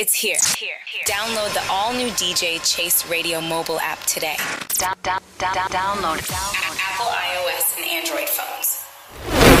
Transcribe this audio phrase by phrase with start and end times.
[0.00, 0.36] It's here.
[0.56, 0.76] here.
[1.06, 4.36] Download the all new DJ Chase Radio mobile app today.
[4.78, 6.18] Down, down, down, download.
[6.18, 6.78] download.
[6.78, 8.87] Apple, iOS, and Android phones.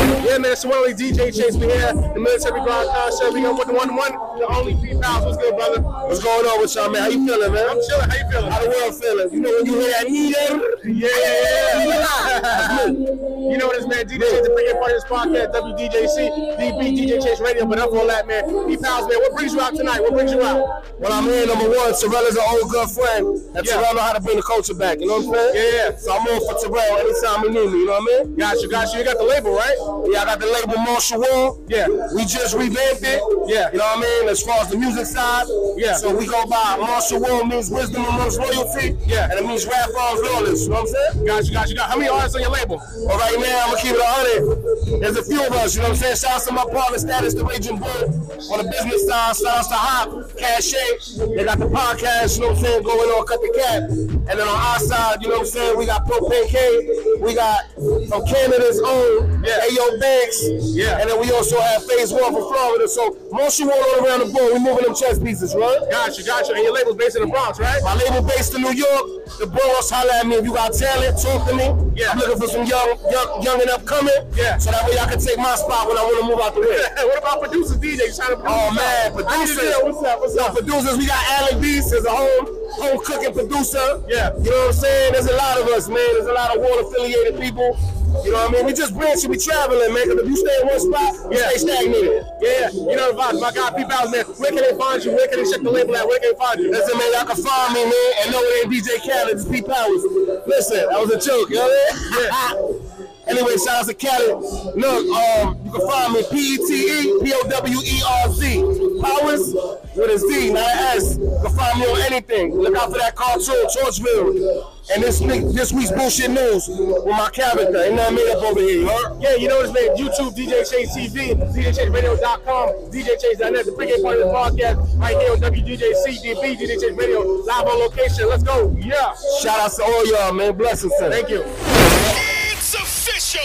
[0.08, 1.56] Yeah, man, it's the only DJ Chase.
[1.56, 3.28] We here, the military broadcast show.
[3.32, 5.24] We got with the one one, the only P Pals.
[5.24, 5.80] What's good, brother?
[5.82, 7.02] What's going on with y'all, man?
[7.02, 7.66] How you feeling, man?
[7.68, 8.08] I'm chilling.
[8.08, 8.50] How you feeling?
[8.52, 9.28] How the world feeling?
[9.32, 10.56] You know when you hear that needle?
[10.88, 12.86] Yeah, yeah, yeah.
[12.88, 14.08] you know what it is, man.
[14.08, 16.16] DJ Chase, the freaking part of this podcast, WDJC,
[16.56, 17.66] DB, DJ Chase Radio.
[17.66, 18.48] But up on that, man.
[18.64, 19.18] P Pals, man.
[19.20, 20.00] What brings you out tonight?
[20.00, 20.88] What brings you out?
[20.98, 21.92] Well, I'm here, number one.
[21.92, 23.26] Terrell is an old good friend.
[23.56, 23.76] And Yeah.
[23.76, 25.00] Terrell know how to bring the culture back.
[25.00, 25.52] You know what I'm saying?
[25.56, 25.96] Yeah, yeah.
[25.96, 27.78] So I'm on for Terrell anytime he need me.
[27.84, 28.36] You know what I mean?
[28.36, 28.98] Got you, got you.
[29.00, 29.76] You got the label, right?
[30.06, 31.64] Yeah, I got the label Martial Wal.
[31.68, 31.88] Yeah.
[32.14, 33.20] We just revamped it.
[33.46, 33.70] Yeah.
[33.72, 34.28] You know what I mean?
[34.28, 35.46] As far as the music side.
[35.76, 35.94] Yeah.
[35.94, 38.96] So we go by Martial Wal means wisdom amongst loyalty.
[39.06, 39.28] Yeah.
[39.30, 40.62] And it means rap arms flawless.
[40.62, 41.26] You know what I'm saying?
[41.26, 41.76] Got you, got you.
[41.76, 42.76] Got how many artists on your label?
[42.78, 45.00] All right, man, I'm gonna keep it a hundred.
[45.00, 46.16] There's a few of us, you know what I'm saying?
[46.16, 48.04] Shout out to my partner, Status, the Raging Bull.
[48.52, 51.16] On the business side, shout out to Hop, Cache.
[51.18, 53.82] They got the podcast, you know what I'm saying, going on, cut the cap.
[53.90, 57.18] And then on our side, you know what I'm saying, we got Propane K.
[57.20, 57.64] We got
[58.08, 59.60] from Canada's own, Yeah.
[59.68, 60.44] Ayo Banks.
[60.76, 61.00] Yeah.
[61.00, 62.88] And then we also have Phase One from Florida.
[62.88, 65.78] So, most you all around the board, we moving them chess pieces, right?
[65.90, 66.52] Gotcha, gotcha.
[66.52, 67.80] And your label's based in the Bronx, right?
[67.82, 69.24] My label based in New York.
[69.38, 70.36] The Bronx, holla at me.
[70.36, 71.66] If you got talent, talk to me.
[71.94, 72.12] Yeah.
[72.12, 74.14] I'm looking for some young, young, young and upcoming.
[74.34, 74.58] Yeah.
[74.58, 76.60] So that way I can take my spot when I want to move out the
[76.60, 76.78] way.
[77.08, 78.16] what about producers, DJs?
[78.16, 79.74] Trying to produce Oh man, I need to producers.
[79.82, 80.20] What's up?
[80.20, 80.54] What's up?
[80.54, 82.46] producers, we got Alec Beast as a home,
[82.78, 84.02] home cooking producer.
[84.08, 84.34] Yeah.
[84.38, 85.12] You know what I'm saying?
[85.12, 86.08] There's a lot of us, man.
[86.14, 87.76] There's a lot of wall affiliated people.
[88.24, 88.66] You know what I mean?
[88.66, 90.08] We just branching, we traveling, man.
[90.08, 91.48] Cause if you stay in one spot, you Yeah.
[91.50, 92.22] stay stagnated.
[92.40, 93.40] Yeah, you know the vibes.
[93.40, 94.24] My God, P Pals, man.
[94.24, 95.12] Where can they find you?
[95.12, 96.06] Where can they check the label at?
[96.06, 96.70] Where can they find you?
[96.70, 99.66] Listen, man, y'all can find me, man, and know it ain't DJ Khaled, it's Pete
[99.66, 100.02] Powerz.
[100.46, 102.80] Listen, that was a joke, you know what I mean?
[103.28, 104.40] Anyway, shout out to Khaled.
[104.74, 108.62] Look, um, you can find me P-E-T-E, P-O-W-E-R-Z.
[109.02, 109.52] Powers
[109.94, 111.18] with a Z, not an S.
[111.18, 112.54] You can find me on anything.
[112.54, 114.64] Look out for that cartoon, Torchville.
[114.90, 117.76] And this this week's bullshit news with my character.
[117.76, 119.20] Ain't nothing made up over here, you heard?
[119.20, 119.96] Yeah, you know this man.
[119.96, 125.38] YouTube, DJ Chase TV, DJChaseRadio.com, DJChase.net, the pregame part of the podcast, right here on
[125.38, 128.28] WDJC, DB, DJ Chase Radio, live on location.
[128.28, 128.74] Let's go.
[128.78, 129.14] Yeah.
[129.42, 130.56] Shout out to all y'all, man.
[130.56, 131.10] Blessings, son.
[131.10, 131.42] Thank you.
[131.44, 133.40] It's official.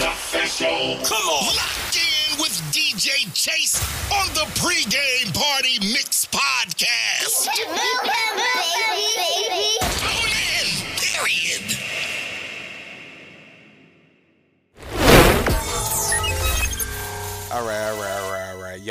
[0.00, 0.96] Official.
[1.04, 1.56] Come on.
[1.56, 3.82] Locked in with DJ Chase
[4.12, 7.48] on the pregame party mix podcast.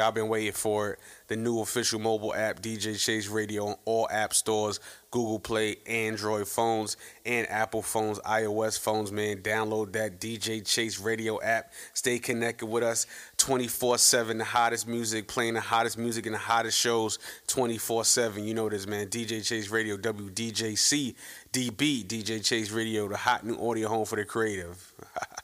[0.05, 0.99] Y'all been waiting for it.
[1.29, 4.79] The new official mobile app, DJ Chase Radio, on all app stores,
[5.09, 6.95] Google Play, Android phones,
[7.25, 9.37] and Apple phones, iOS phones, man.
[9.37, 11.73] Download that DJ Chase Radio app.
[11.95, 13.07] Stay connected with us
[13.37, 14.37] 24 7.
[14.37, 17.17] The hottest music, playing the hottest music and the hottest shows
[17.47, 18.43] 24 7.
[18.43, 19.07] You know this, man.
[19.07, 21.15] DJ Chase Radio, WDJC,
[21.51, 24.93] DB, DJ Chase Radio, the hot new audio home for the creative.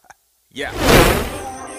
[0.51, 1.70] yeah.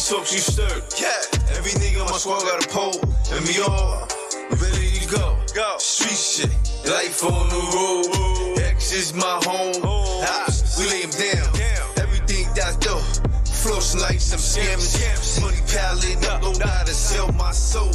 [0.00, 0.82] Me you stir.
[0.98, 1.58] Yeah.
[1.58, 2.96] Every nigga on my squad got a pole.
[3.36, 4.08] And we all
[4.48, 5.36] ready to go.
[5.54, 5.76] Go.
[5.76, 6.50] Street shit.
[6.88, 8.58] Life on the road.
[8.60, 9.74] X is my home.
[9.84, 10.24] Oh.
[10.24, 10.78] Hops.
[10.78, 11.52] We lay him down.
[12.00, 13.04] Everything that's dope.
[13.44, 15.38] Flossing like some scammers.
[15.42, 16.40] Money piling up.
[16.40, 17.92] Don't to sell my soul.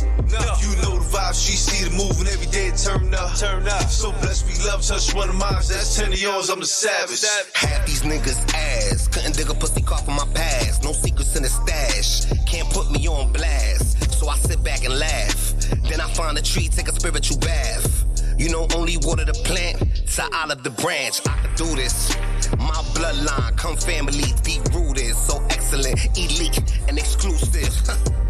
[1.46, 2.72] She see the moving every day.
[2.72, 3.38] Turn up.
[3.38, 3.86] Turn up.
[3.88, 4.82] So blessed we love.
[4.82, 5.62] Touch one of mine.
[5.70, 6.50] That's 10 of yours.
[6.50, 7.22] I'm the savage.
[7.54, 9.08] Half these niggas ass.
[9.08, 10.84] Couldn't dig a pussy car from my past.
[10.84, 12.26] No secrets in the stash.
[12.50, 14.12] Can't put me on blast.
[14.18, 15.54] So I sit back and laugh.
[15.88, 18.06] Then I find a tree, take a spiritual bath.
[18.40, 19.78] You know, only water the plant
[20.18, 21.22] to olive the branch.
[21.28, 22.10] I can do this.
[22.58, 25.16] My bloodline, come family, deep rooted.
[25.16, 26.58] So excellent, elite,
[26.88, 27.70] and exclusive.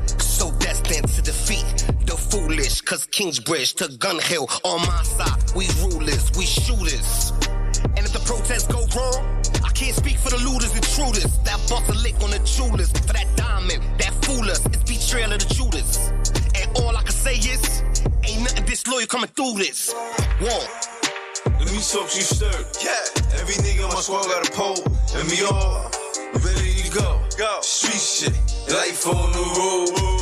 [0.66, 2.82] destined to defeat the foolish.
[2.82, 5.38] Cause Kingsbridge to Gun Hill on my side.
[5.56, 7.32] We rulers, we shooters.
[7.96, 9.22] And if the protests go wrong,
[9.64, 11.38] I can't speak for the looters and intruders.
[11.46, 14.66] That bust a lick on the jewelers for that diamond that fool us.
[14.66, 16.10] It's betrayal of the Judas.
[16.58, 17.84] And all I can say is,
[18.26, 19.94] ain't nothing disloyal coming through this.
[20.42, 20.66] One.
[21.62, 22.58] Let me talk you stir.
[22.82, 23.38] Yeah.
[23.38, 24.82] Every nigga on my squad got a pole.
[25.14, 25.94] And we all
[26.42, 27.22] ready to go.
[27.38, 27.62] Go.
[27.62, 28.34] Street shit.
[28.74, 30.15] Life on the road.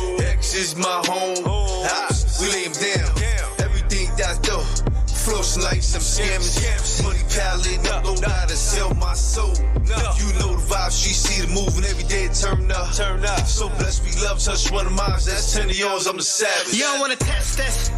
[0.64, 1.36] X is my home.
[1.44, 2.40] Hops.
[2.40, 3.12] We lay him down.
[3.60, 4.64] Everything that's dope.
[5.06, 7.02] Flossing like some scammers.
[7.04, 8.04] Money piling up.
[8.04, 9.52] Don't know how to sell my soul.
[9.52, 10.90] You know the vibe.
[10.90, 12.28] She see the moving every day.
[12.28, 12.94] Turn up.
[12.94, 13.46] Turn up.
[13.46, 14.38] So blessed we love.
[14.38, 15.10] Touch one of mine.
[15.10, 16.06] That's 10 of yours.
[16.06, 16.72] I'm the savage.
[16.72, 17.90] You don't wanna test this?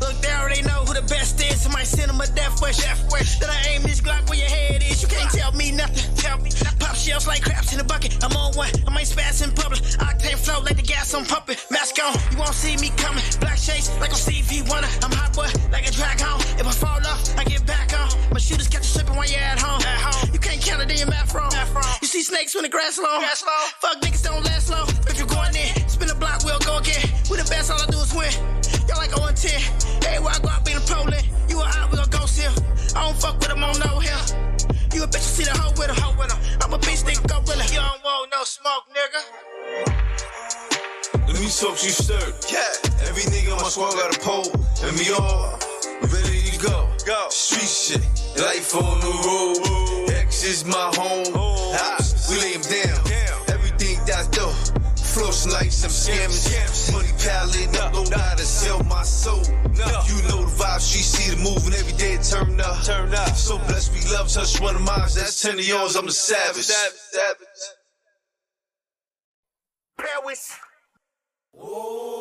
[0.00, 1.66] Look, they already know who the best is.
[1.66, 2.76] I might send him a death wish.
[2.76, 3.38] Death wish.
[3.38, 5.00] Then I aim this Glock where your head is.
[5.00, 6.14] You can't tell me nothing.
[6.16, 6.78] Tell me nothing.
[6.78, 8.22] Pop shells like craps in a bucket.
[8.22, 8.70] I'm on one.
[8.86, 9.80] I might spaz in public.
[9.96, 11.56] Octane flow like the gas I'm pumping.
[11.96, 12.12] On.
[12.30, 13.24] You won't see me coming.
[13.40, 14.88] Black shades like I'm Stevie Wonder.
[15.02, 16.28] I'm hot boy like a dragon.
[16.60, 18.08] If I fall off, I get back on.
[18.30, 19.80] My shooters catch you slipping while you're at home.
[19.80, 20.28] At home.
[20.32, 21.06] You can't count it in your.
[21.08, 21.50] Math wrong.
[22.02, 23.20] You see snakes when the grass long.
[23.20, 23.66] Grass long.
[23.80, 24.65] Fuck niggas don't last
[41.46, 42.34] Let me talk you stir.
[42.50, 43.06] Yeah.
[43.06, 44.50] Every nigga on my squad got a pole.
[44.82, 45.54] And we all
[46.10, 46.90] ready to go.
[47.06, 47.28] Go.
[47.30, 48.02] Street shit.
[48.34, 50.10] Life on the road.
[50.10, 51.30] X is my home.
[51.78, 52.98] Hops, we lay him down.
[53.46, 54.58] Everything that's dope.
[54.98, 56.90] Flossing like some scammers.
[56.92, 59.38] Money palette, no go down to sell my soul.
[59.46, 62.82] You know the vibe, she see the moving every day it turn up.
[62.82, 63.36] Turn up.
[63.36, 66.64] So blessed we love, touch one of mine, that's ten of yours, I'm a savage.
[66.64, 67.46] Savage, savage.
[69.96, 70.58] Paris.
[71.58, 72.15] Whoa!